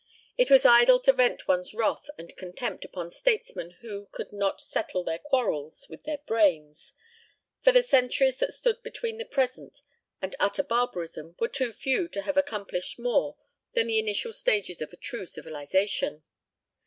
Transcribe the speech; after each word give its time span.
It 0.35 0.49
was 0.49 0.65
idle 0.65 0.99
to 1.01 1.13
vent 1.13 1.47
one's 1.47 1.75
wrath 1.75 2.09
and 2.17 2.35
contempt 2.35 2.83
upon 2.83 3.11
statesmen 3.11 3.69
who 3.81 4.07
could 4.07 4.33
not 4.33 4.59
settle 4.59 5.03
their 5.03 5.19
quarrels 5.19 5.85
with 5.89 6.05
their 6.05 6.17
brains, 6.17 6.93
for 7.61 7.71
the 7.71 7.83
centuries 7.83 8.37
that 8.39 8.51
stood 8.51 8.81
between 8.81 9.19
the 9.19 9.25
present 9.25 9.83
and 10.19 10.35
utter 10.39 10.63
barbarism 10.63 11.35
were 11.39 11.49
too 11.49 11.71
few 11.71 12.07
to 12.07 12.23
have 12.23 12.35
accomplished 12.35 12.97
more 12.97 13.37
than 13.73 13.85
the 13.85 13.99
initial 13.99 14.33
stages 14.33 14.81
of 14.81 14.91
a 14.91 14.97
true 14.97 15.27
civilization. 15.27 16.23